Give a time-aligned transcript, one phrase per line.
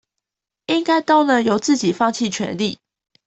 [0.65, 2.79] 應該都能由自己放棄權力